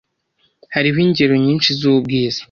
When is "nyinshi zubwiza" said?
1.45-2.39